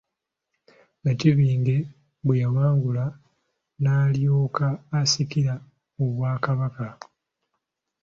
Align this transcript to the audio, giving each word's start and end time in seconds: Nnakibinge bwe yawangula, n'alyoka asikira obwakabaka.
Nnakibinge 0.97 1.77
bwe 2.25 2.35
yawangula, 2.43 3.05
n'alyoka 3.81 4.67
asikira 4.99 5.53
obwakabaka. 6.03 6.87